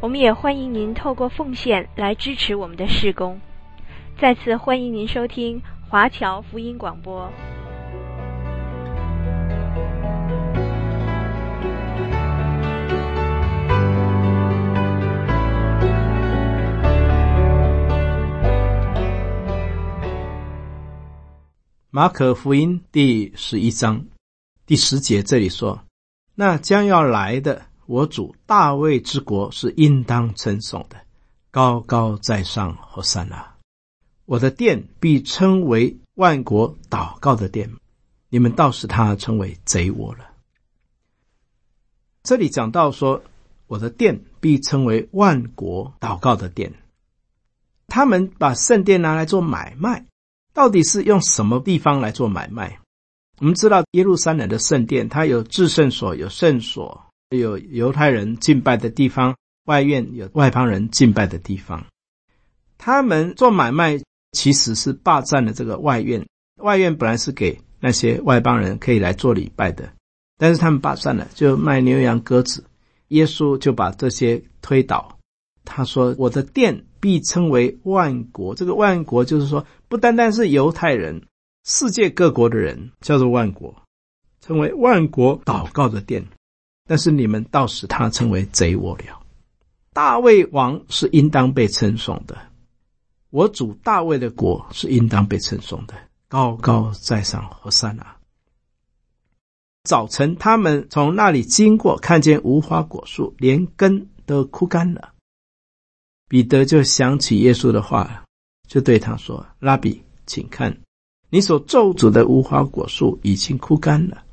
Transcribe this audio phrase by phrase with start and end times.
[0.00, 3.38] 我们也欢迎您透过奉献来支持我们的事工。
[4.18, 7.30] 再次欢迎您收听华侨福音广播。
[21.90, 24.06] 马可福音第十一章
[24.64, 25.84] 第十节这里说
[26.36, 30.96] ：“那将要来的。”我主大卫之国是应当称颂的，
[31.50, 33.56] 高高在上，和散那！
[34.26, 37.68] 我的殿必称为万国祷告的殿，
[38.28, 40.20] 你们倒使他成为贼窝了。
[42.22, 43.24] 这里讲到说，
[43.66, 46.72] 我的殿必称为万国祷告的殿。
[47.88, 50.06] 他们把圣殿拿来做买卖，
[50.54, 52.78] 到底是用什么地方来做买卖？
[53.40, 57.09] 我们知道耶路撒冷的圣殿，它有至圣所，有圣所。
[57.36, 59.36] 有犹太人敬拜的地方，
[59.66, 61.84] 外院有外邦人敬拜的地方。
[62.76, 64.00] 他们做买卖
[64.32, 66.26] 其实是霸占了这个外院。
[66.56, 69.90] 外院本来是给那些外邦人可以来做礼拜的，
[70.36, 72.64] 但是他们霸占了，就卖牛羊鸽子。
[73.08, 75.16] 耶稣就把这些推倒。
[75.64, 81.22] 他说：“我的殿必称为万国。”这个万国就是说，不单单是犹太人，
[81.64, 83.74] 世界各国的人叫做万国，
[84.40, 86.26] 称为万国祷告的殿。
[86.90, 89.22] 但是你们倒使他成为贼窝了。
[89.92, 92.36] 大卫王是应当被称颂的，
[93.30, 95.94] 我主大卫的国是应当被称颂的，
[96.26, 98.16] 高高在上，和善啊。
[99.84, 105.12] 早晨，他们从那里经过，看见无花果树连根都枯干了。
[106.26, 108.24] 彼得就想起耶稣的话，
[108.66, 110.76] 就对他说：“拉比，请看，
[111.28, 114.24] 你所咒诅的无花果树已经枯干了。”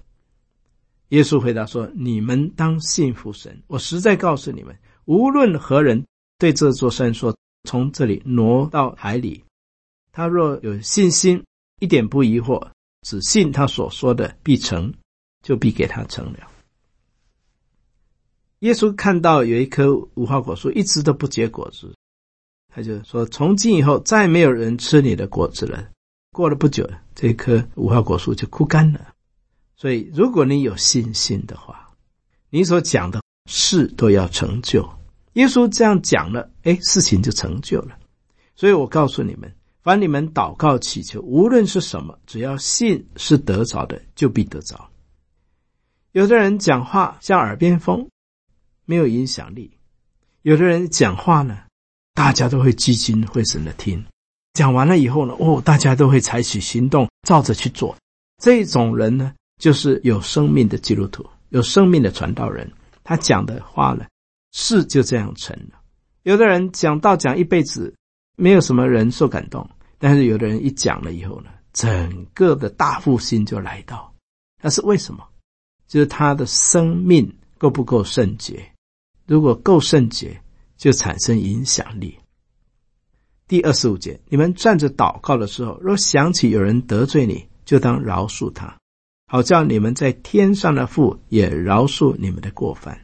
[1.09, 3.62] 耶稣回答说：“你们当信服神。
[3.68, 6.06] 我实在告诉你们，无论何人
[6.38, 9.44] 对这座山说：‘从这里挪到海里’，
[10.12, 11.41] 他若有信心，
[11.79, 12.69] 一点不疑惑，
[13.03, 14.94] 只信他所说的必成，
[15.44, 16.40] 就必给他成了。”
[18.59, 21.95] 耶稣看到有一棵无花果树一直都不结果子，
[22.68, 25.89] 他就说：“从今以后，再没有人吃你的果子了。”
[26.34, 29.13] 过了不久，这棵无花果树就枯干了。
[29.78, 31.90] 所以，如果你有信心的话，
[32.50, 34.90] 你所讲的事都要成就。
[35.34, 37.96] 耶稣这样讲了，哎，事情就成就了。
[38.56, 44.90] 所以我告诉你们，凡你们祷告祈求，无论是什么，只要信是得着的，就必得着。
[46.12, 48.10] 有的人讲话像耳边风，
[48.86, 49.70] 没有影响力；
[50.42, 51.66] 有的人讲话呢，
[52.16, 54.04] 大家都会聚精会神的听。
[54.54, 57.96] 讲完了以后呢，哦，大家都会采取行动，照着去做。
[58.42, 62.72] 这种人呢，就是有生命的基督徒，有生命的传道人，
[63.03, 64.06] 他讲的话呢，
[64.51, 65.79] 事就这样成了。
[66.23, 67.94] 有的人讲道讲一辈子，
[68.35, 74.13] 没有什么人受感动，但是有的人一讲了以后呢，整个的大复兴就来到。
[74.62, 75.23] 那是为什么？
[75.88, 78.72] 就是他的生命够不够圣洁？
[79.25, 80.41] 如果够圣洁，
[80.78, 82.18] 就产生影响力。
[83.47, 88.78] 第二十五节，你们站着祷告的时候，若想起有人得罪你，就当饶恕他。
[89.30, 92.98] 好叫你们在天上的父也饶恕你们的过犯。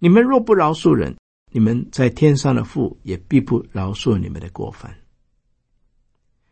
[0.00, 1.16] 你们若不饶恕人，
[1.52, 4.92] 你们在天上的父也必不饶恕你们的过犯。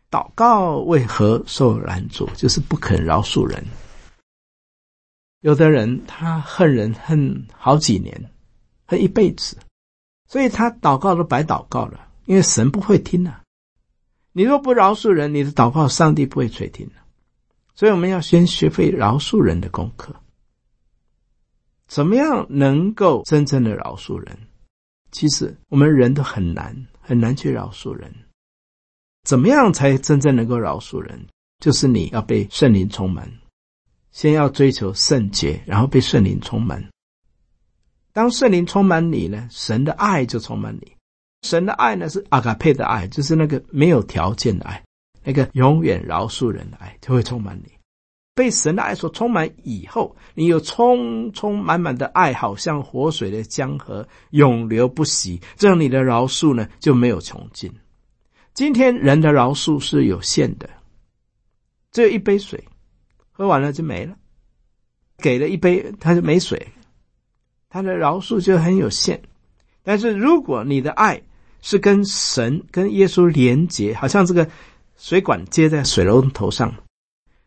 [0.09, 2.25] 祷告为何受拦阻？
[2.37, 3.61] 就是不肯饶恕人。
[5.41, 8.31] 有的人他恨人恨好几年，
[8.85, 9.57] 恨一辈子，
[10.29, 13.43] 所以他祷告都白祷告了，因为神不会听啊。
[14.31, 16.89] 你若不饶恕人，你的祷告上帝不会垂听。
[17.75, 20.15] 所以我们要先学会饶恕人的功课。
[21.87, 24.37] 怎么样能够真正的饶恕人？
[25.11, 28.11] 其实我们人都很难很难去饶恕人。
[29.23, 31.27] 怎么样才真正能够饶恕人？
[31.59, 33.31] 就是你要被圣灵充满，
[34.11, 36.83] 先要追求圣洁，然后被圣灵充满。
[38.11, 40.91] 当圣灵充满你呢，神的爱就充满你。
[41.43, 44.83] 神的爱呢，是阿卡佩的爱，就是那个没有条件的爱。
[45.23, 47.71] 那个永远饶恕人的爱就会充满你。
[48.35, 55.39] 被神的爱所充满以后，你有充充满满的爱，好像活水的江河，永流不息。
[55.55, 57.71] 这样你的饶恕呢，就没有穷尽。
[58.55, 60.67] 今天人的饶恕是有限的，
[61.91, 62.63] 只有一杯水，
[63.31, 64.15] 喝完了就没了。
[65.19, 66.67] 给了一杯，他就没水，
[67.69, 69.21] 他的饶恕就很有限。
[69.83, 71.21] 但是如果你的爱
[71.61, 74.49] 是跟神、跟耶稣连结，好像这个
[74.97, 76.73] 水管接在水龙头上。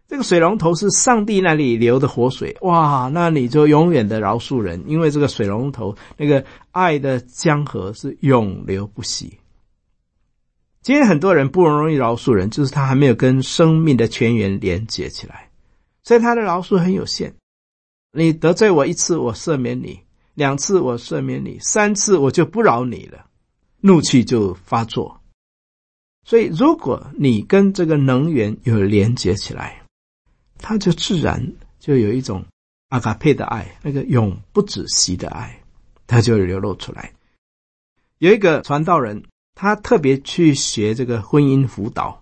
[0.09, 3.11] 这个水龙头是上帝那里流的活水，哇！
[3.13, 9.39] 那你就永远的饶恕人，因为这个水龙头那个爱的江河是永流不息。
[10.81, 15.51] 今天很多人不容易饶恕人，就是他还没有跟生命的泉源连接起来，
[16.05, 17.35] 所以他的饶恕很有限。
[18.13, 19.99] 你得罪我一次，我赦免你；
[20.35, 23.27] 两次我赦免你；三次我就不饶你了，
[23.81, 25.21] 怒气就发作。
[26.29, 29.81] 所以，如果你跟这个能源有连接起来，
[30.59, 32.45] 他就自然就有一种
[32.89, 35.57] 阿卡佩的爱，那个永不止息的爱，
[36.09, 37.13] 他就流露出来。
[38.19, 39.23] 有一个传道人，
[39.55, 42.21] 他特别去学这个婚姻辅导，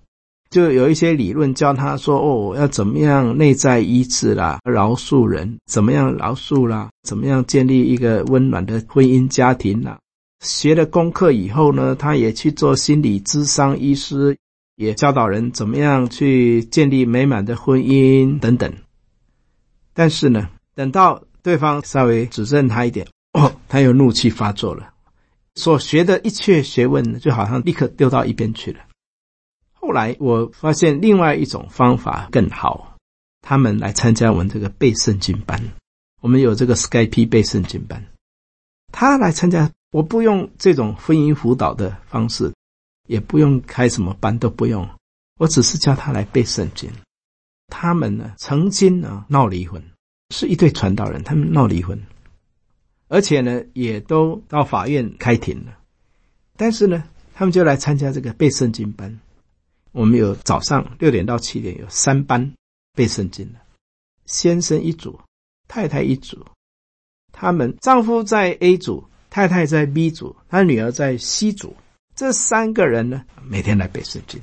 [0.50, 9.99] 就有一些理论教他说：“哦，要怎么样内在医治啦，饶恕人，怎么样饶恕啦，怎么样建立一个温暖的婚姻家庭啦。”
[10.41, 14.37] 学了功课以后呢，他也去做心理咨商医师。
[14.77, 18.75] 也教导人怎么样去建立美满的婚姻等等，
[19.93, 24.93] 但是呢，等到对方稍微指正他一点，哦，他又怒气发作了，
[25.55, 28.81] 所学的一切学问，就好像立刻丢到一边去了。
[29.75, 32.97] 后来我发现另外一种方法更好，
[33.43, 35.63] 他们来参加我们这个背圣经班，
[36.21, 38.05] 我们有这个 Skype 背圣经班，
[38.91, 42.52] 他来参加，我不用这种婚姻辅导的方式。
[43.06, 44.88] 也不用开什么班，都不用，
[45.37, 46.91] 我只是叫他来背圣经。
[47.69, 49.85] 他们呢，曾经呢闹离婚，
[50.31, 52.02] 是一对传道人，他们闹离婚，
[53.08, 55.79] 而且呢也都到法院开庭了。
[56.56, 57.05] 但是呢，
[57.35, 59.20] 他们就来参加这个背圣经班。
[59.93, 62.55] 我们有早上六点到七点有三班
[62.94, 63.61] 背圣经的，
[64.25, 65.20] 先生一组，
[65.69, 66.43] 太太一组。
[67.32, 71.75] 他们丈夫在 A 组，太太在 B 组，他女儿在 C 组。
[72.15, 74.41] 这三个人呢，每天来背圣经，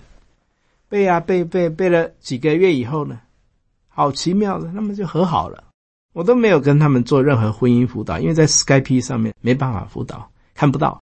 [0.90, 3.22] 背啊背背背了几个月以后呢，
[3.88, 5.64] 好奇妙的，他们就和好了。
[6.12, 11.02] 我都没有跟他们做任何婚姻辅导，因为在 Skype 上面没办法辅导，看不到，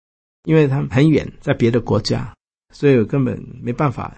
[0.44, 2.34] 因为他们很远，在别的国家，
[2.72, 4.16] 所以我根本没办法。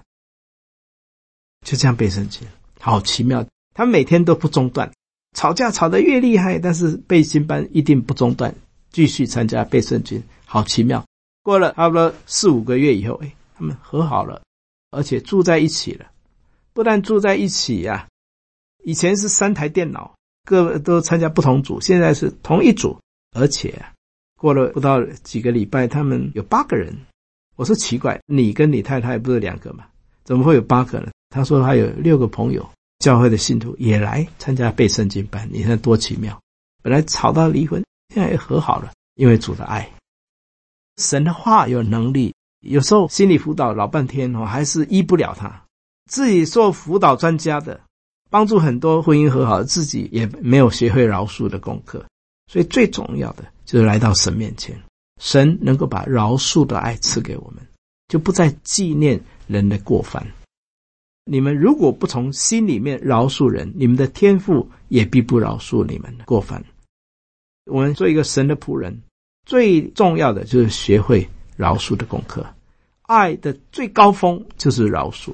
[1.66, 2.46] 就这样背圣经，
[2.78, 3.44] 好奇妙。
[3.74, 4.88] 他们每天都不中断，
[5.36, 8.54] 吵架吵得越厉害，但是背经班一定不中断，
[8.96, 11.04] 继续参加背圣经，好奇妙。
[11.42, 14.40] 过了差不多四五个月以后，哎，他们和好了，
[14.90, 16.06] 而且住在一起了。
[16.72, 18.08] 不但住在一起呀、
[18.84, 20.14] 以前是三台电脑，
[20.46, 22.98] 各都参加不同组，现在是同一组。
[23.34, 23.84] 而且，
[24.40, 26.96] 过了不到几个礼拜，他们有八个人。
[27.56, 29.84] 我说奇怪，你跟你太太不是两个吗？
[30.24, 31.10] 怎么会有八个呢？
[31.28, 32.66] 他说他有六个朋友，
[33.00, 35.46] 教会的信徒也来参加背圣经班。
[35.52, 36.40] 你看多奇妙！
[36.82, 37.84] 本来吵到离婚，
[38.16, 39.86] 现在也和好了，因为主的爱。
[40.96, 45.62] 神的话有能力，有时候心理辅导老半天哦，还是医不了他。
[46.10, 47.78] 自己做辅导专家的，
[48.30, 52.02] 帮助很多婚姻和好，自己也没有学会饶恕的功课。
[52.50, 54.74] 所以最重要的就是来到神面前，
[55.20, 57.62] 神能够把饶恕的爱赐给我们，
[58.08, 60.26] 就不再纪念人的过犯。
[61.26, 66.64] 你们如果不从心里面饶恕人，你们的天父也必不饶恕你们的过犯。
[67.66, 69.02] 我们做一个神的仆人。
[69.44, 72.44] 最重要的就是学会饶恕的功课，
[73.02, 75.32] 爱的最高峰就是饶恕。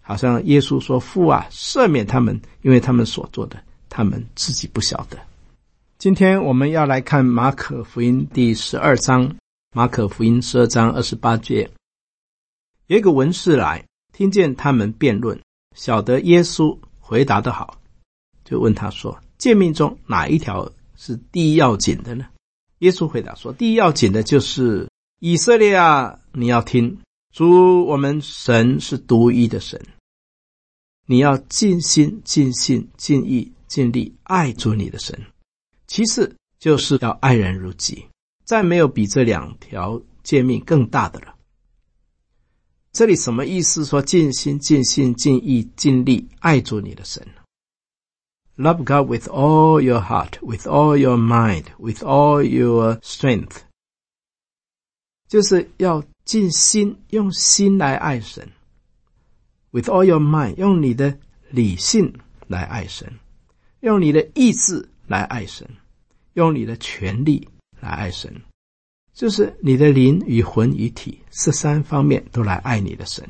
[0.00, 5.18] 好像耶稣说：“父啊，赦免他们，因为他们所做的，他们自己不晓得。”
[5.98, 9.34] 今天我们要来看马可福音第十二章，
[9.74, 11.68] 马可福音十二章二十八节，
[12.86, 15.40] 有一个文士来，听见他们辩论，
[15.76, 17.78] 晓得耶稣回答的好，
[18.44, 20.70] 就问他说：“诫命中哪一条
[21.04, 22.26] 是第一要紧的呢？”
[22.78, 26.98] 耶稣回答说：“第一要紧的就是以色列啊，你要听，
[27.32, 29.80] 主我们神是独一的神，
[31.06, 35.18] 你要尽心、尽性、尽意、尽力爱主你的神。
[35.88, 38.06] 其次就是要爱人如己，
[38.44, 41.34] 再没有比这两条诫命更大的了。
[42.92, 43.84] 这里什么意思？
[43.84, 47.41] 说尽心、尽性、尽意、尽力爱主你的神呢。”
[48.62, 53.62] Love God with all your heart, with all your mind, with all your strength，
[55.26, 58.52] 就是要尽心用心来爱神。
[59.72, 61.18] With all your mind，用你的
[61.50, 62.16] 理性
[62.46, 63.18] 来爱神，
[63.80, 65.68] 用你的意志来爱神，
[66.34, 67.48] 用你的权力
[67.80, 68.42] 来爱神，
[69.12, 73.28] 就是你的灵与魂与体这三方面都来爱你的神，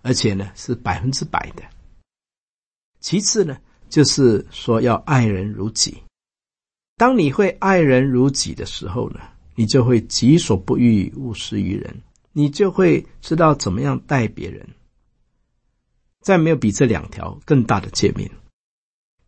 [0.00, 1.62] 而且呢是百分之百的。
[2.98, 3.60] 其次呢，
[3.92, 5.94] 就是说要爱人如己。
[6.96, 9.20] 当你会爱人如己的时候呢，
[9.54, 11.94] 你就会己所不欲，勿施于人，
[12.32, 14.66] 你就会知道怎么样待别人。
[16.22, 18.26] 再没有比这两条更大的诫命。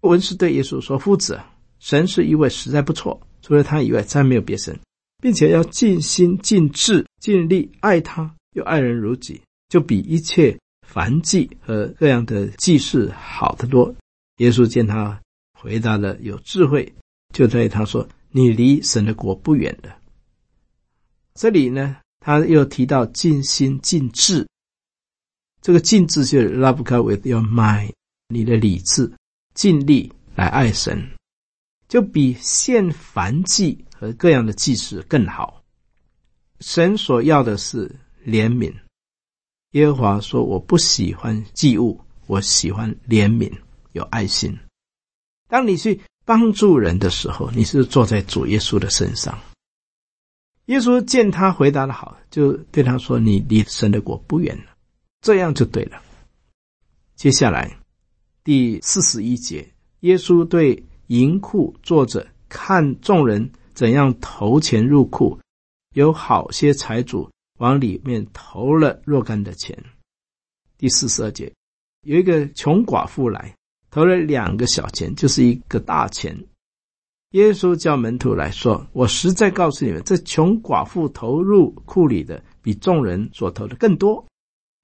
[0.00, 1.38] 文士对耶稣说：“夫子，
[1.78, 4.78] 神是一位，实在不错，除了他以外，再没有别神，
[5.20, 10.58] 并且要尽心、尽智、尽力爱他，又爱人如己，就比一切
[10.90, 13.94] 燔祭和各样的祭事好得多。”
[14.38, 15.20] 耶稣见他
[15.52, 16.92] 回答了有智慧，
[17.32, 19.96] 就对他说：“你离神的国不远了。”
[21.34, 24.46] 这里呢，他又提到尽心、尽智。
[25.60, 27.92] 这个尽智就是 love God with your mind，
[28.28, 29.12] 你的理智
[29.54, 31.10] 尽力来爱神，
[31.88, 35.62] 就比献燔祭和各样的祭事更好。
[36.60, 37.88] 神所要的是
[38.26, 38.74] 怜悯。
[39.70, 43.52] 耶和华说：“我不喜欢祭物，我喜欢怜悯，
[43.94, 44.54] 有爱心。”
[45.48, 49.38] 当你去帮助人的时候，你是坐在主耶稣的身上。
[50.66, 54.74] 耶稣见他回答的好，就对他说：“你离神的国不远了。”
[55.20, 56.02] 这样就对了。
[57.14, 57.78] 接下来
[58.42, 59.66] 第四十一节，
[60.00, 65.38] 耶稣对银库坐着看众人怎样投钱入库，
[65.94, 69.78] 有好些财主往里面投了若干的钱。
[70.78, 71.52] 第四十二节，
[72.02, 73.54] 有一个穷寡妇来
[73.94, 76.36] 投了两个小钱，就是一个大钱。
[77.30, 84.26] 耶稣叫门徒来说：“我实在告诉你们，这穷寡妇投入库里的，比众人所投的更多。”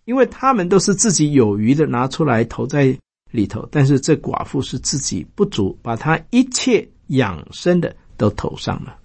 [0.06, 2.96] 因为他们都是自己有余的拿出来投在
[3.32, 8.96] 里头，但是这寡妇是自己不足，把她一切养生的都投上了。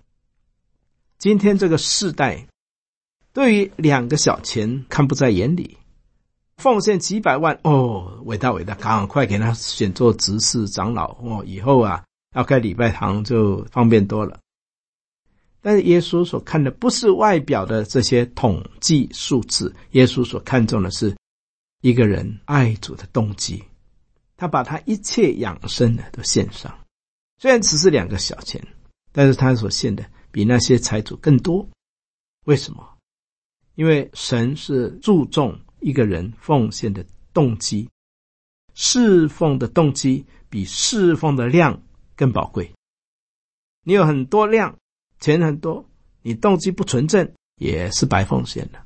[1.18, 2.46] 今天这个世代，
[3.34, 5.76] 对于两个小钱看不在眼里，
[6.58, 14.40] 奉献几百万哦，伟大伟大，赶快给他选做执事长老哦，以后啊要开礼拜堂就方便多了。
[15.62, 21.16] 但是耶稣所看的不是外表的这些统计数字，耶稣所看重的是
[21.82, 23.64] 一个人爱主的动机。
[24.38, 26.78] 他把他一切养生的都献上，
[27.38, 28.62] 虽然只是两个小钱，
[29.12, 31.68] 但是他所献的比那些财主更多。
[32.46, 32.88] 为什么？
[33.76, 37.88] 因为神是注重一个人奉献的动机，
[38.74, 41.80] 侍奉的动机比侍奉的量
[42.16, 42.72] 更宝贵。
[43.84, 44.76] 你有很多量。
[45.20, 45.88] 钱很多，
[46.24, 48.80] 你动机不纯正也是白奉献的。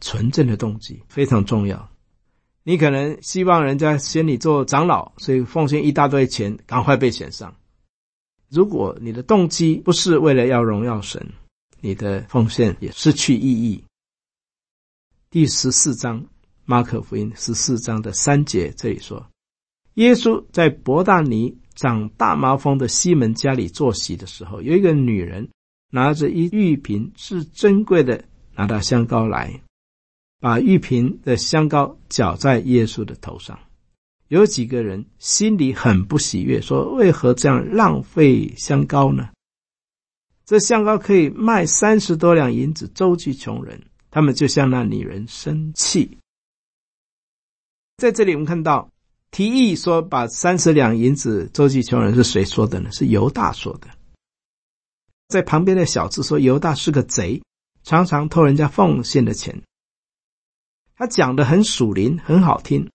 [0.00, 1.88] 纯正的动机非常重要。
[2.64, 7.54] 你可能希望人家选你做长老，所以奉献一大堆钱，赶快被选上。
[8.50, 11.24] 如果你的动机不是为了要荣耀神，
[11.80, 13.84] 你的奉献也失去意义。
[15.32, 16.22] 第十四章，
[16.66, 19.26] 马可福音十四章的三节，这里说，
[19.94, 21.56] 耶稣在伯大尼。
[21.74, 25.48] 长大麻风的西门家里坐席的时候，有一个女人
[25.90, 28.22] 拿着一玉瓶是珍贵的
[28.54, 29.58] 拿到香膏来，
[30.38, 33.58] 把玉瓶的香膏搅在耶稣的头上。
[34.28, 39.30] 有几个人心里很不喜悦，说：“为何这样浪费香膏呢？
[40.44, 46.18] 这香膏可以卖三十多两银子，周济穷人。”他们就向那女人生气。
[47.96, 48.88] 在这里，我们看到。
[49.30, 52.92] 提议说把三十两银子周济穷人是谁说的呢？
[52.92, 53.88] 是犹大说的。
[55.28, 57.42] 在旁边的小子说犹大是个贼，
[57.82, 59.62] 常常偷人家奉献的钱。
[60.94, 62.90] 他讲的很属灵，很好听。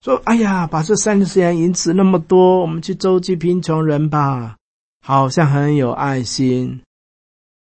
[0.00, 4.56] 说：“哎呀，把这三十两银子那么多，我们去周济贫穷人吧，
[5.04, 6.80] 好像很有爱心。”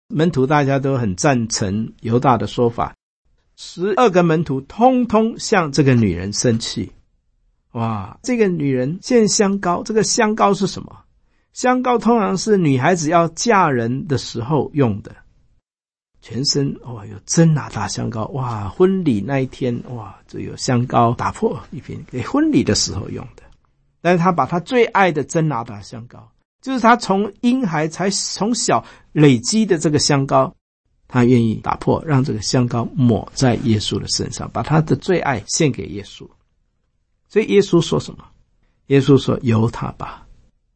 [0.08, 2.94] 门徒大家都很赞成犹大的说法。
[3.56, 6.92] 十二个门徒通通向这个女人生气。
[7.72, 11.04] 哇，这个女人献香膏，这个香膏是什么？
[11.54, 15.16] 香膏通常是女孩子要嫁人的时候用的，
[16.22, 23.44] 全身哇有真哪哒香膏，哇，婚礼那一天哇就有香膏打破一瓶给婚礼的时候用的。
[24.02, 26.30] 但是他把他最爱的真哪哒香膏，
[26.66, 30.52] 就是他从婴孩才从小累积的这个香膏，
[31.08, 36.28] 他愿意打破，让这个香膏抹在耶稣的身上，把他的最爱献给耶稣。
[37.30, 38.26] 所以耶稣说什么？
[38.88, 40.26] 耶稣说：“由他吧。”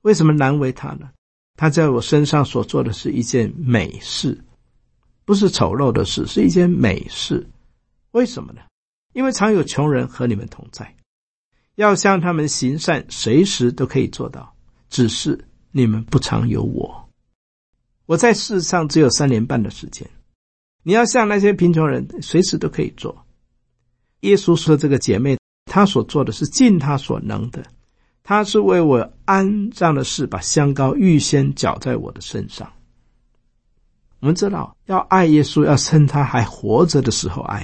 [0.03, 1.09] 为什么难为他呢？
[1.57, 4.39] 他在我身上所做的是一件美事，
[5.25, 7.49] 不是丑陋的事，是一件美事。
[8.11, 8.61] 为什么呢？
[9.13, 10.95] 因为常有穷人和你们同在。
[11.77, 14.53] 要向他们行善，随时都可以做到。
[14.91, 17.09] 只是你们不常有我。
[18.05, 20.09] 我在世上只有三年半的时间。
[20.81, 23.25] 你要像那些贫穷人，随时都可以做。
[24.21, 27.63] 耶稣说：“这个姐妹，她所做的是尽她所能的。
[28.23, 32.71] 她是为我安葬的事，把香膏预先搅在我的身上。”
[34.21, 37.61] 我们知道，要爱耶稣，要趁他还活着的时候爱；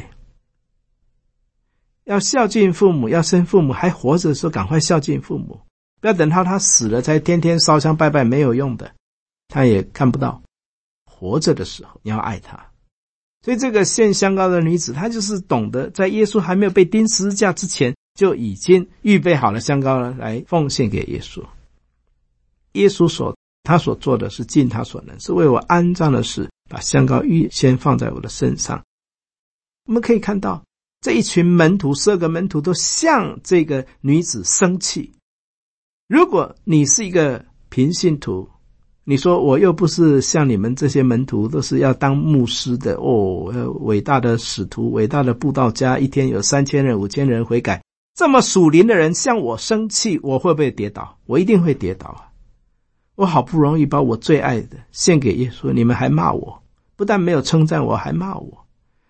[2.06, 5.60] 要孝敬父母，要生父母还活着的时候赶快孝敬父母，
[6.08, 8.94] 要等到他死了才天天烧香拜拜，没有用的，
[9.48, 10.42] 他也看不到。
[11.06, 12.58] 活着的时候，你要爱他。
[13.44, 21.44] 所以，这个献香膏的女子，她就是懂得在耶稣还没有被钉十字架之前，就已经预备好了香膏了，来奉献给耶稣。
[22.74, 23.36] 耶稣所。
[23.68, 28.84] 他所做的是尽他所能，是为我安葬的事，把香膏预先放在我的身上。
[29.88, 30.64] 我们可以看到
[31.02, 35.15] 这一群门徒，十二个门徒都向这个女子生气。
[36.08, 38.48] 如果你是一个平信徒，
[39.04, 47.82] 你说我又不是像你们这些门徒，都是要当牧师的哦，伟大的使徒，伟大的布道家，一天有三千人、五千人悔改，
[48.14, 51.18] 这么属灵的人向我生气，我会不会跌倒？
[51.26, 52.30] 我一定会跌倒啊！
[53.16, 56.62] 我好不容易把我最爱的献给耶稣，你们还骂我，
[56.96, 58.66] 不但没有称赞我，还骂我。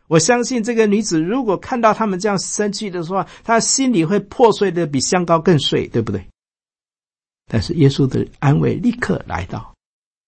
[0.07, 6.25] 我相信这个女子如果看到他们这样生气的话，她心里会破碎的比香膏更碎，对不对？
[7.47, 9.73] 但是耶稣的安慰立刻来到。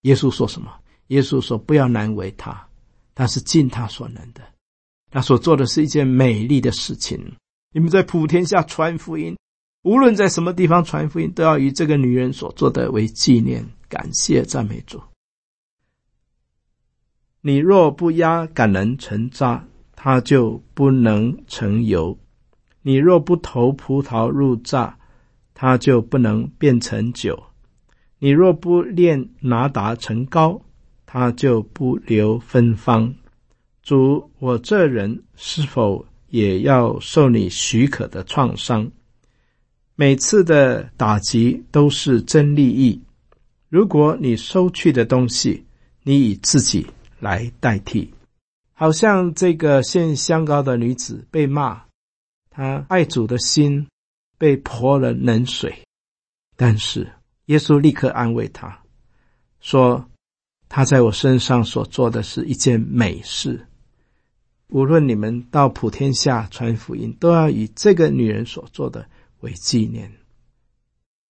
[0.01, 0.71] 耶稣说什么？
[1.07, 2.67] 耶稣说：“不要难为他，
[3.15, 4.41] 他是尽他所能的。
[5.09, 7.33] 他所做的是一件美丽的事情。
[7.73, 9.35] 你们在普天下传福音。”
[9.83, 13.65] 无论在什么地方传福音，都要以这个女人所做的为纪念。
[13.87, 15.01] 感谢赞美主。
[17.39, 22.17] 你若不压橄榄成渣，它就不能成油；
[22.81, 24.96] 你若不投葡萄入榨，
[25.59, 27.33] 它就不能变成酒；
[28.19, 30.61] 你若不炼拿达成膏，
[31.07, 33.11] 它就不留芬芳。
[33.81, 38.91] 主，我这人是否也要受你许可的创伤？
[39.95, 43.01] 每次的打击都是真利益。
[43.67, 45.65] 如果你收去的东西，
[46.03, 46.85] 你以自己
[47.19, 48.13] 来代替，
[48.73, 51.81] 好像这个献香膏的女子被骂，
[52.51, 53.87] 她爱主的心
[54.37, 55.83] 被泼了冷水。
[56.55, 57.11] 但是
[57.45, 58.83] 耶稣立刻安慰他，
[59.59, 60.09] 说
[60.69, 63.67] ：“他在我身上所做的是一件美事。
[64.69, 69.07] 无论你们到普天下传福音，都要以这个女人所做的。”
[69.41, 70.11] 为纪念。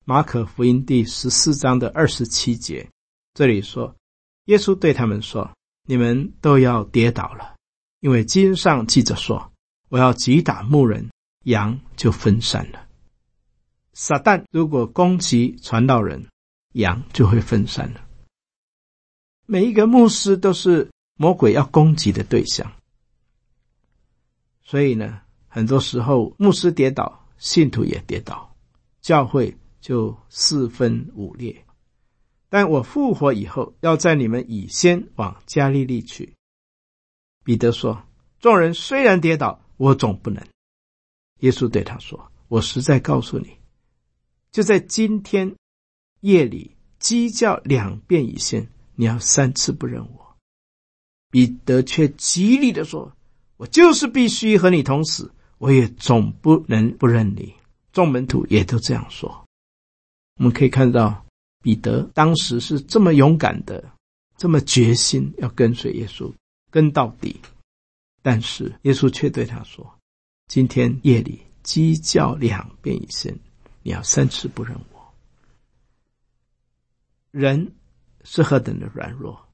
[0.05, 2.89] 马可福音第十四章的二十七节，
[3.33, 3.93] 这里说，
[4.45, 5.51] 耶稣对他们说
[5.85, 7.55] ：“你们都要跌倒了，
[7.99, 9.51] 因为经上记着说，
[9.89, 11.09] 我要击打牧人，
[11.43, 12.86] 羊就分散了。
[13.99, 16.27] 撒旦如果攻击传道人，
[16.73, 18.07] 羊就会分散了。
[19.47, 22.71] 每一个牧师都是魔鬼要攻击的对象，
[24.61, 28.55] 所以呢，很多时候牧师跌倒。”信徒也跌倒，
[28.99, 31.65] 教会就四分五裂。
[32.49, 36.33] 但我复活以后，要在你们以先往加利利去。
[37.43, 38.03] 彼得说
[38.39, 40.43] ：“众人虽然跌倒，我总不能。”
[41.41, 43.56] 耶稣对他说：“我实在告诉你，
[44.57, 45.55] 就在今天
[46.21, 50.35] 夜里鸡叫两遍以先，你要三次不认我。”
[51.29, 53.15] 彼得却极力地说
[53.57, 57.53] ：“我就是必须和你同死。”我也总不能不认你。
[57.91, 59.45] 众门徒也都这样说。
[60.39, 61.23] 我们可以看到，
[61.61, 63.91] 彼得当时是这么勇敢的，
[64.37, 66.33] 这么决心要跟随耶稣，
[66.71, 67.39] 跟到底。
[68.23, 69.87] 但是耶稣却对他说
[70.49, 73.39] ：“今天夜里鸡叫两遍以先，
[73.87, 75.13] 你要三次不认我。”
[77.31, 77.73] 人
[78.25, 79.47] 是何等的软弱，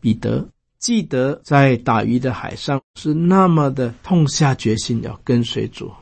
[0.00, 0.48] 彼得。
[0.78, 5.92] 记得在打鱼的海上是那么的痛下决心要跟随主，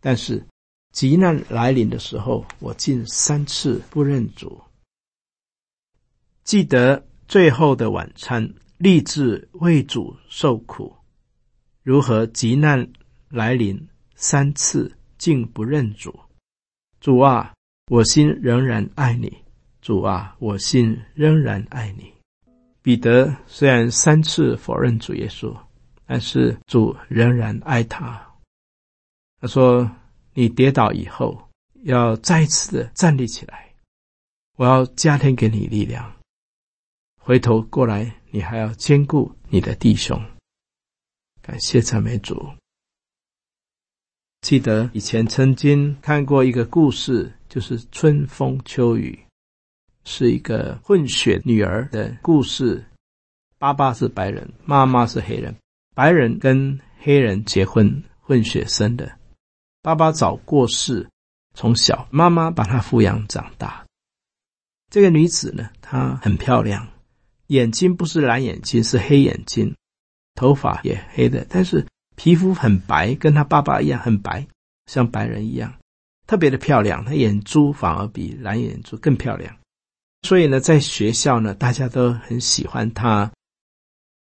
[0.00, 0.44] 但是
[0.92, 4.58] 急难来临的时候，我竟三次不认主。
[6.44, 10.96] 记得最后的晚餐，立志为主受苦，
[11.82, 12.90] 如何急难
[13.28, 16.18] 来临，三次竟不认主。
[17.06, 17.54] 主啊，
[17.86, 19.32] 我心仍然爱你。
[19.80, 22.12] 主啊，我心仍然爱你。
[22.82, 25.56] 彼得虽然三次否认主耶稣，
[26.04, 28.20] 但是主仍然爱他。
[29.40, 29.88] 他说
[30.34, 31.48] ：“你跌倒以后，
[31.84, 33.72] 要再次的站立起来，
[34.56, 36.12] 我要加添给你力量。
[37.22, 40.20] 回头过来，你还要兼顾你的弟兄。”
[41.40, 42.44] 感谢赞美主。
[44.42, 49.18] 记得以前曾经看过一个故事，就是春风秋雨，
[50.04, 52.84] 是一个混血女儿的故事。
[53.58, 55.56] 爸爸是白人，妈妈是黑人，
[55.94, 59.10] 白人跟黑人结婚混血生的。
[59.82, 61.08] 爸爸早过世，
[61.54, 63.84] 从小妈妈把她抚养长大。
[64.92, 66.86] 这个女子呢，她很漂亮，
[67.48, 69.74] 眼睛不是蓝眼睛，是黑眼睛，
[70.36, 71.84] 头发也黑的，但是。
[72.16, 74.46] 皮肤很白，跟他爸爸一样很白，
[74.86, 75.72] 像白人一样，
[76.26, 77.04] 特别的漂亮。
[77.04, 79.54] 他眼珠反而比蓝眼珠更漂亮，
[80.22, 83.30] 所以呢，在学校呢，大家都很喜欢他。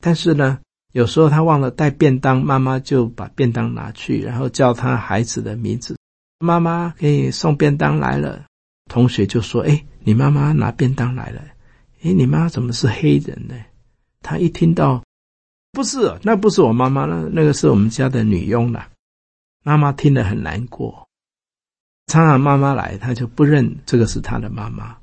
[0.01, 0.59] 但是呢，
[0.93, 5.97] 有时候他忘了带便当，妈妈就把便当拿去，然后叫他孩子的名字
[6.41, 8.45] ：“妈妈给你送便当来了。”
[8.91, 11.43] 同学就说：“哎，你妈妈拿便当来了。
[12.03, 13.55] 哎，你妈怎么是黑人呢？”
[14.23, 15.03] 他一听到。
[15.75, 18.87] 不是，那不是我妈妈，那那个是我们家的女佣了。
[19.65, 21.09] 妈妈听了很难过，
[22.07, 24.97] 常常妈妈来，她就不认这个是她的妈妈。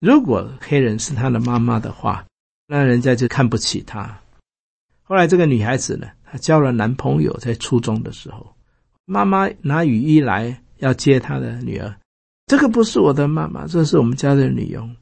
[0.00, 2.24] 如果黑人是她的妈妈的话，
[2.66, 4.18] 那人家就看不起她。
[5.04, 8.52] 后来这个女孩子呢，她交了男朋友，在初中的时候，
[9.04, 11.94] 妈妈拿雨衣来要接她的女儿，
[12.46, 14.96] 这个不是我的妈妈，这是我们家的女佣。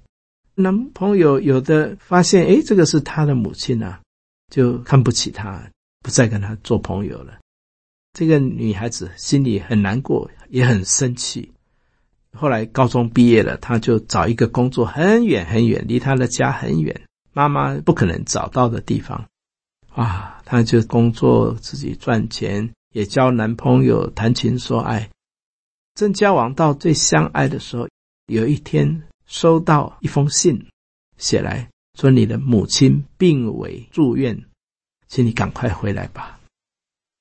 [0.57, 3.99] 男朋友有的发现，诶，这个是她的母亲啊。
[4.51, 5.63] 就看不起他，
[6.01, 7.39] 不再跟他做朋友了。
[8.13, 11.53] 这个女孩子心里很难过，也很生气。
[12.33, 17.01] 后来高中毕业了，她就找一个工作，很远很远，离她的家很远，
[17.33, 19.27] 妈妈不可能找到的地方。
[19.93, 25.09] 啊，她就工作，自己赚钱，也交男朋友，谈情说爱。
[25.95, 27.89] 正交往到最相爱的时候，
[28.27, 30.67] 有一天收到一封信，
[31.17, 31.69] 写来。
[32.01, 34.43] 说你的母亲病危住院，
[35.07, 36.41] 请你赶快回来吧。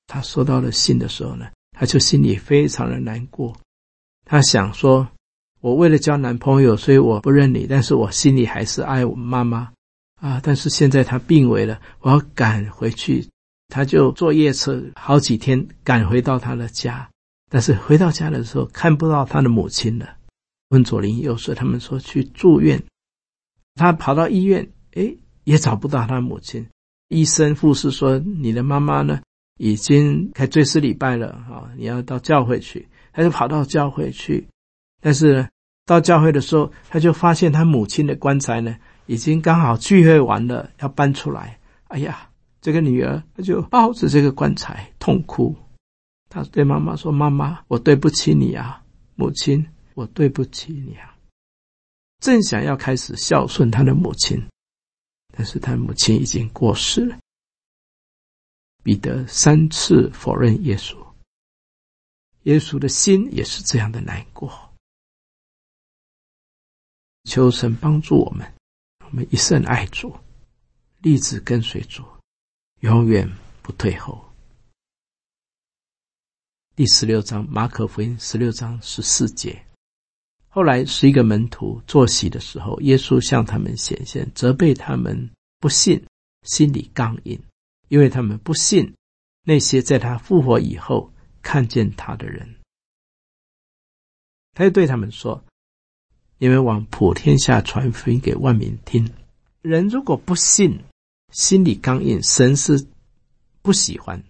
[0.06, 3.54] 他收到了信的时候呢，他就心里非常的难过。
[4.24, 5.06] 他想说
[5.60, 9.70] ：“我为了交男朋友，所以我不认你，但是我心里还是爱我妈妈
[10.14, 10.40] 啊。
[10.42, 13.28] 但是现在她病危了，我要赶回去。”
[13.68, 17.06] 他就坐夜车好几天赶回到他的家，
[17.50, 20.16] 但是回到家的时候看不到他的母亲了。
[20.70, 22.82] 问左邻右舍，他们说去住院。
[23.80, 26.66] 他跑到医院，诶，也找不到他母亲。
[27.08, 29.22] 医生、护士说：“你的妈妈呢，
[29.56, 34.46] 已经开追思礼拜了，啊，你要到教会去。”他就跑到教会去，
[35.00, 35.48] 但是呢，
[35.86, 41.58] 到教会的时候，他就发现他母亲的棺材呢，已经刚好聚会完了，要搬出来。
[41.88, 42.28] 哎呀，
[42.60, 45.56] 这个女儿，她就抱着这个棺材痛哭。
[46.28, 48.82] 她对妈妈说：“妈妈，我对不起你啊，
[49.16, 51.08] 母亲，我对不起你啊。”
[52.20, 54.38] 正想要开始孝顺他的母亲，
[55.32, 57.18] 但是他母亲已经过世了。
[58.82, 60.96] 彼得三次否认耶稣，
[62.42, 64.70] 耶稣的心也是这样的难过。
[67.24, 68.50] 求神帮助我们，
[69.04, 70.14] 我们一生爱主，
[70.98, 72.04] 立志跟随主，
[72.80, 73.30] 永远
[73.62, 74.22] 不退后。
[76.74, 79.62] 第十六章，马可福音十六章十四节。
[80.52, 86.04] 后来，十一个门徒坐席的时候，耶稣向他们显现，责备他们不信，
[86.42, 87.40] 心里刚硬，
[87.88, 88.92] 因为他们不信
[89.44, 92.56] 那些在他复活以后看见他的人。
[94.52, 95.44] 他又对他们说
[96.38, 99.08] ：“你们往普天下传福音给万民听。
[99.62, 100.80] 人如果不信，
[101.30, 102.84] 心里刚硬，神是
[103.62, 104.20] 不喜欢。”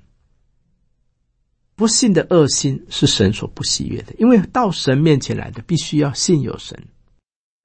[1.81, 6.79] 不信的恶心是神所不喜悦的，因为到神面前来的必须要信有神，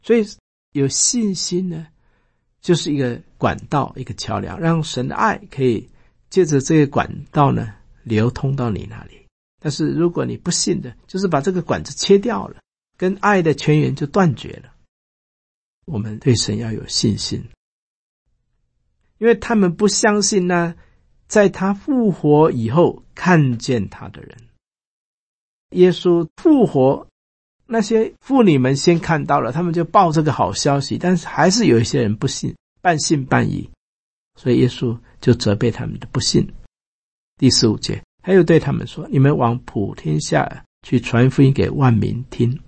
[0.01, 0.25] 所以
[0.71, 1.87] 有信心呢，
[2.61, 5.89] 就是一个管道，一个桥梁，让神的爱可以
[6.29, 7.73] 借着这个管道呢
[8.03, 9.27] 流通到你那里。
[9.59, 12.61] 但是如果你不信的，就是把这个管子切掉了，
[12.95, 14.71] 跟爱的泉源就断绝了。
[15.83, 17.43] 我们对神要有信心，
[19.17, 20.73] 因为他们不相信呢。
[21.27, 24.37] 在他复活以后，看见他的人，
[25.71, 27.07] 耶稣复活，
[27.65, 33.69] 那些妇女们先看到了，他们就报这个好消息，但是还是有一些人不信，半信半疑，
[34.35, 36.47] 所以耶稣就责备他们的不信。
[37.37, 42.61] 第十五节，他又对他们说：“你们往普天下去传福音给万民听，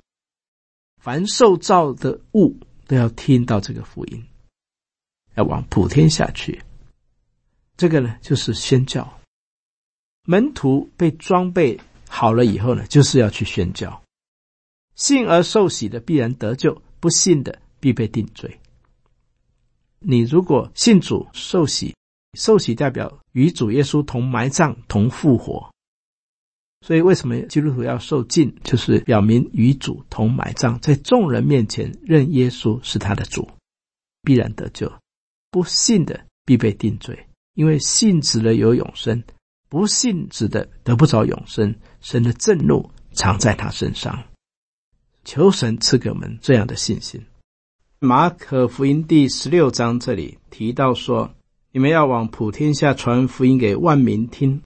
[1.02, 4.26] 凡受造的物都要听到这个福音，
[5.36, 6.62] 要往普天下去。”
[7.78, 9.20] 这个呢，就是宣教。
[10.26, 14.04] 门徒被装备好了以后呢，就是要去宣教。
[14.96, 18.60] 信而受洗的必然得救，不信的必被定罪。
[20.00, 21.96] 你如果信主受洗，
[22.34, 25.72] 受洗代表与主耶稣同埋葬、同复活。
[26.82, 33.50] 所以为什么基督徒要受浸，就是表明与主同埋葬，在众人面前认耶稣是他的主，
[34.24, 34.88] 必然得救；
[35.52, 37.27] 不信的必被定罪，
[37.58, 39.24] 因为信指的有永生，
[39.68, 41.74] 不信指的得不着永生。
[42.02, 44.26] 神的震怒藏在他身上。
[45.26, 47.26] 求神赐给我们这样的信心。
[47.98, 51.34] 马可福音第十六章这里提到说
[51.74, 54.62] ：“你们要往普天下传福音给万民听，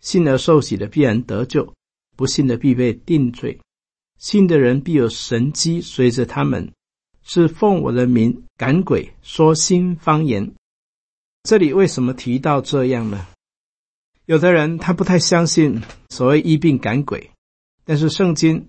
[0.00, 1.72] 信而受洗的必然得救，
[2.14, 3.58] 不信的必被定罪。
[4.18, 6.70] 信的人必有神迹随着他们，
[7.22, 10.52] 是奉我的名赶鬼，说新方言。”
[11.42, 13.26] 这里为什么提到这样呢？
[14.26, 17.30] 有的人他不太相信所谓医病赶鬼，
[17.84, 18.68] 但是圣经。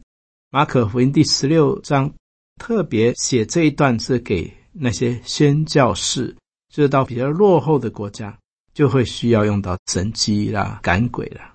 [0.51, 2.11] 马可福音第十六章
[2.57, 6.35] 特别写这一段，是给那些宣教士，
[6.73, 8.35] 就是到比较落后的国家，
[8.73, 11.53] 就会需要用到神机啦、赶鬼啦。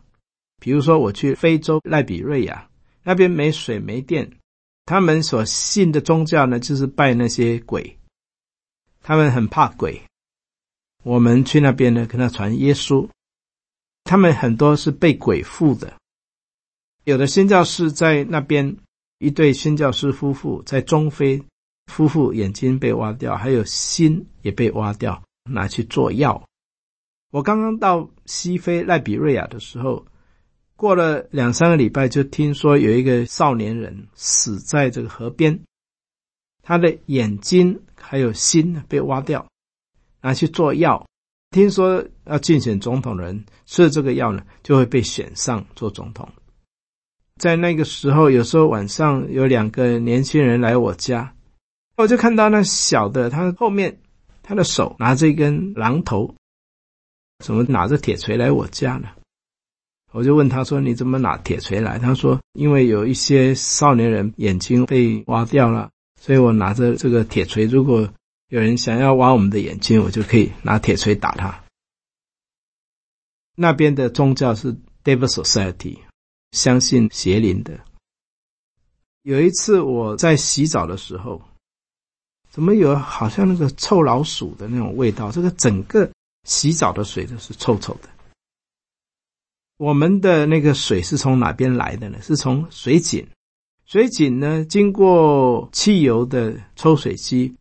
[0.60, 2.68] 比如说，我去非洲赖比瑞亚
[3.02, 4.30] 那边没水没电，
[4.84, 7.98] 他们所信的宗教呢，就是拜那些鬼，
[9.02, 10.00] 他们很怕鬼。
[11.04, 13.08] 我们去那边呢，跟他传耶稣，
[14.02, 15.94] 他们很多是被鬼附的，
[17.04, 18.76] 有的宣教士在那边。
[19.18, 21.42] 一对宣教师夫妇在中非，
[21.86, 26.44] 夫妇眼睛被挖掉，还有心也被挖掉，拿去做药。
[27.30, 30.04] 我刚刚到西非赖比瑞亚的时候，
[30.76, 35.58] 过了两三个礼拜，就听说有一个少年人死在这个河边，
[36.62, 39.46] 他的眼睛还有心被挖掉，
[40.24, 41.06] 拿去做药。
[41.50, 46.26] 听说要竞选总统的人吃了这个药呢，就会被选上做总统。
[47.36, 51.34] 在那个时候，有时候晚上有两个年轻人来我家，
[51.96, 54.00] 我就看到那小的，他后面
[54.42, 56.34] 他的手拿着一根榔头，
[57.44, 59.08] 怎么拿着铁锤来我家呢？
[60.12, 67.64] 我就问他说：“你怎么拿铁锤来？”他说：“因为有一些少年人眼睛被挖掉了，所以我拿着这个铁锤。
[67.66, 68.08] 如果
[68.48, 71.64] 有人想要挖我们的眼睛，我就可以拿铁锤打他。”
[73.56, 75.98] 那边的宗教是 Devil Society。
[76.52, 77.80] 相信邪灵的。
[79.22, 81.42] 有一次我在洗澡的时候，
[82.48, 85.32] 怎么有好像那个臭老鼠的那种味道？
[85.32, 86.08] 这个整个
[86.44, 88.08] 洗澡的水都是臭臭的。
[89.78, 92.22] 我们的那个水是从哪边来的呢？
[92.22, 93.26] 是从水井。
[93.84, 97.52] 水井呢，经过汽油的抽水机，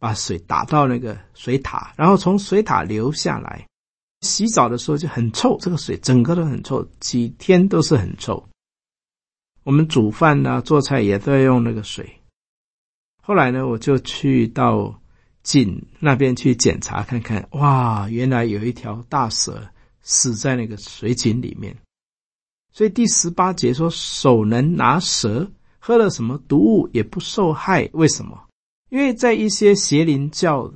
[0.00, 3.64] 把水打到那个水塔，然后从水塔流下来。
[4.22, 8.44] 洗澡的时候就很臭，这个水整个都很臭，几天都是很臭。
[9.62, 12.20] 我们煮饭呢、做菜也都要用那个水。
[13.22, 15.00] 后来呢，我就去到
[15.42, 19.66] 井那边去检查看看，哇，原来有一条大蛇
[20.02, 21.74] 死在那个水井里面。
[22.72, 27.88] 所以第十八节说，手能拿蛇，喝了什么毒物也不受害。
[27.94, 28.38] 为什么？
[28.90, 30.70] 因为在一些邪灵教。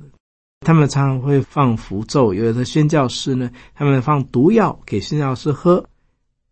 [0.61, 5.85] 他们常常会放符咒，有的宣教师呢，他们放毒药给宣教师喝，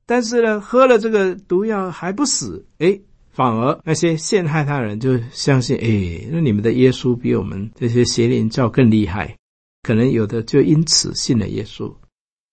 [0.06, 9.36] 但是呢，喝了这个毒药还不死，诶，反而那些陷害他人就相信，诶，那你们的耶稣比我们这些邪灵教更厉害，
[9.82, 11.91] 可能有的就因此信了耶稣。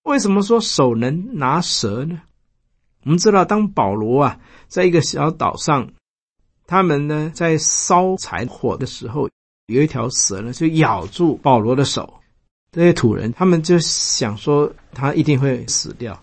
[0.05, 2.19] 为什么说手能拿蛇呢？
[3.03, 5.91] 我们知道，当保罗啊，在一个小岛上，
[6.71, 9.29] 他们呢在烧柴火的时候。
[9.67, 12.21] 有一条蛇呢，就咬住保罗的手。
[12.73, 16.21] 这些土人他们就想说，他一定会死掉，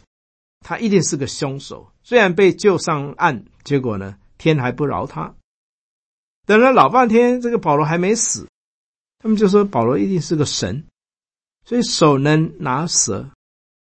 [0.60, 1.90] 他一定是个凶手。
[2.02, 5.34] 虽然被救上岸，结果呢，天还不饶他。
[6.44, 8.46] 等了老半天，这个保罗还没死，
[9.18, 10.84] 他们就说保罗一定是个神，
[11.64, 13.30] 所以手能拿蛇，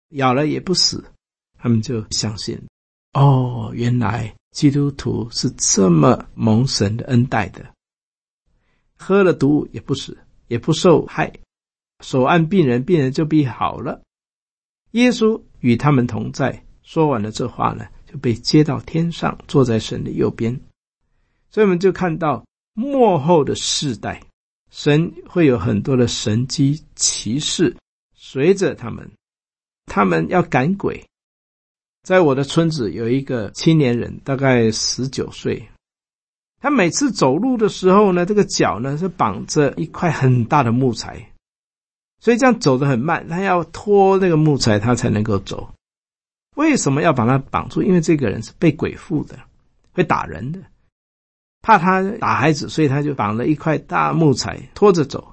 [0.09, 1.03] 咬了也不死。
[1.59, 2.59] 他们就相信，
[3.11, 7.65] 哦，原来基督徒是这么蒙神的恩待的。
[8.95, 11.33] 喝了毒也不死，也不受害，
[11.99, 14.01] 手按病人，病人就必好了。
[14.91, 16.63] 耶稣与他们同在。
[16.83, 20.53] 说完了这话呢，就被接到天上，坐在神的右边。
[21.49, 24.21] 所以我们就看到末后的世代，
[24.69, 27.75] 神会有很多的神迹奇事
[28.13, 29.09] 随着他们，
[29.85, 31.03] 他们要赶鬼。
[32.03, 35.69] 在我的村子有一个青年人，大概十九岁。
[36.59, 41.31] 他每次走路的时候呢，这个脚呢是绑着一块很大的木材，
[42.19, 43.27] 所以这样走得很慢。
[43.29, 45.73] 他要拖那个木材，他才能够走。
[46.55, 47.81] 为什么要把他绑住？
[47.81, 49.39] 因为这个人是被鬼附的，
[49.93, 50.59] 会打人的，
[51.61, 55.32] 怕他打孩子，所以他就绑了一块大木材拖着走。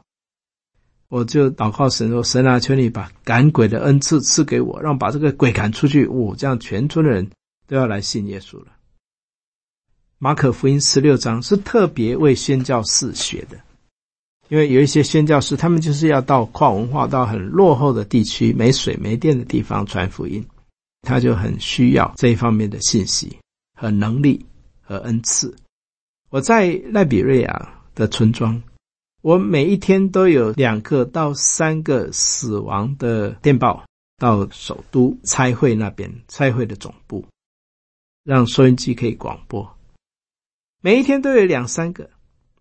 [1.11, 7.29] 我就祷告神说：“神啊，求你把赶鬼的恩赐赐给我，让把这个鬼赶出去。”哦，这样全村的人
[7.67, 8.67] 都要来信耶稣了。
[10.19, 13.59] 马可福音十六章是特别为宣教士写的，
[14.49, 20.47] 因为有一些宣教士，他们就是要到跨文化、到很落后的地区、没水没电的地方传福音，
[21.03, 23.37] 他就很需要这一方面的信息
[23.77, 24.47] 和能力
[24.81, 25.53] 和恩赐。
[26.29, 28.63] 我在赖比瑞亚的村庄。
[29.23, 33.85] 我每一天都有两个到三个死亡的电报
[34.17, 37.27] 到首都差会那边，差会的总部，
[38.25, 39.77] 让收音机可以广播。
[40.81, 42.09] 每一天都有两三个，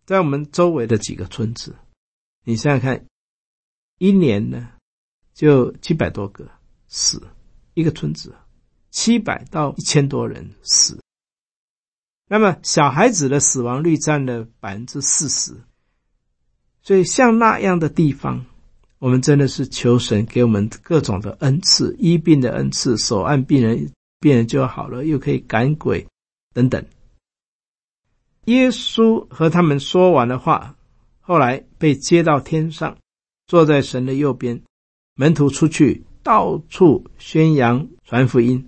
[0.06, 1.74] 在我们周围的几个村子，
[2.44, 3.06] 你想想看，
[3.98, 4.70] 一年呢
[5.34, 6.46] 就七百多个
[6.90, 7.26] 死，
[7.74, 8.36] 一个村子
[8.92, 11.02] 七百到一千多人死，
[12.28, 15.56] 那么小孩子的死亡率占了百分之四十。
[16.90, 18.44] 所以，像那样的地方，
[18.98, 26.04] 我们真的是求神给我们各种的恩赐，医病的恩赐，手按病人，病人就好了，又可以赶鬼，
[26.52, 26.84] 等等。
[28.46, 30.76] 耶稣和他们说完了话，
[31.20, 32.98] 后来被接到天上，
[33.46, 34.60] 坐在神的右边。
[35.14, 38.68] 门徒出去，到处宣扬传福音，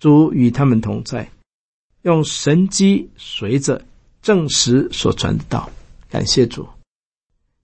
[0.00, 1.30] 主与他们同在，
[2.02, 3.84] 用神迹随着
[4.20, 5.70] 证实所传的道。
[6.10, 6.66] 感谢主。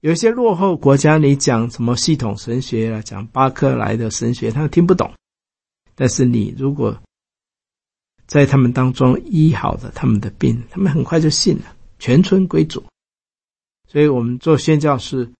[0.00, 5.12] 有些落后国家，你讲什么系统神学啊，讲巴克莱的神学，他们听不懂。
[5.96, 6.96] 但是你如果
[8.24, 12.84] 在他们当中医好了他们的病，他们很快就信了，全村归主。
[13.88, 15.32] 所以我们做宣教士，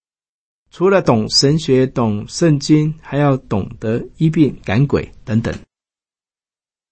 [0.73, 5.55] 除了懂神学、懂圣经，还要懂得医病、赶鬼等等，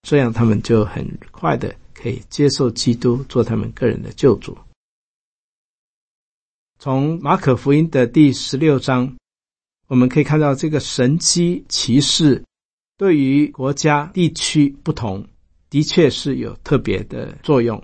[0.02, 4.56] 这样他们就很快的可以接受基督，做他们个人的救主。
[6.78, 9.16] 从马可福音的第十六章，
[9.88, 12.44] 我们可以看到这个神迹奇事
[12.98, 15.26] 对于国家地区不同，
[15.70, 17.82] 的确是有特别的作用。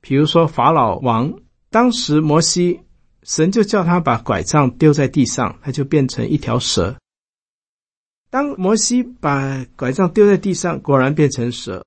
[0.00, 1.32] 比如说法老王，
[1.70, 2.80] 当时摩西
[3.22, 6.96] 神就叫他把拐杖丢在地上，他就变成一条蛇。
[8.30, 11.84] 当摩西把拐杖丢在地上，果然变成蛇。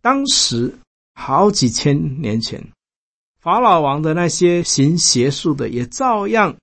[0.00, 0.74] 当时
[1.14, 2.66] 好几千年前。
[3.40, 6.56] 法老王的那些行邪术的，也照样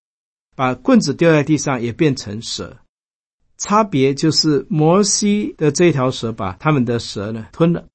[0.55, 2.77] 把棍子丢在地上，也变成蛇。
[3.57, 7.85] 差别就是摩西的这条蛇把他们的蛇呢吞了。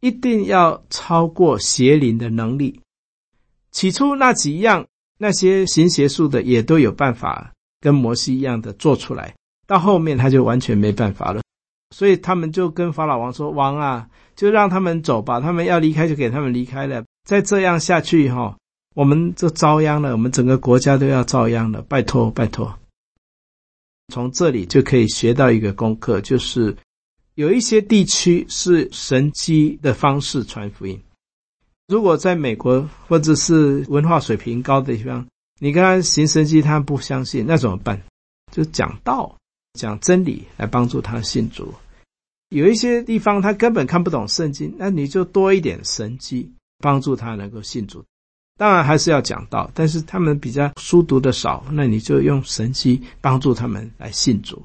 [0.00, 2.80] 一定要超过邪灵的能力。
[3.72, 4.86] 起初那几样，
[5.18, 9.34] 那些行邪术的也都有办法跟摩西一样的做出来，
[9.66, 11.42] 到后面他就完全没办法了。
[11.90, 18.56] 所以他们就跟法老王说：“王啊，就让他们走吧，他们要离开就给他们离开了。”再这样下去哈，
[18.94, 21.82] 我们就遭殃了，我们整个国家都要遭殃了。
[21.82, 22.74] 拜托，拜托。
[24.08, 26.74] 从这里就可以学到一个功课，就是
[27.34, 30.98] 有一些地区是神迹的方式传福音。
[31.88, 35.26] 如果在美国或者是文化水平高的地方，
[35.60, 38.02] 你跟他行神迹，他不相信，那怎么办？
[38.50, 39.36] 就讲道、
[39.74, 41.74] 讲真理来帮助他信主。
[42.48, 46.50] 有一些地方他根本看不懂圣经，那你就多一点神迹。
[46.78, 48.04] 帮助他能够信主，
[48.56, 54.62] 当然还是要讲道，但是他们比较书读的少，那你就用神机帮助他们来信主。